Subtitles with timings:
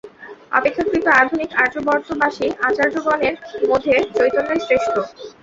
[0.51, 3.35] অপেক্ষাকৃত আধুনিক আর্যাবর্তবাসী আচার্যগণের
[3.69, 4.93] মধ্যে চৈতন্যই শ্রেষ্ঠ।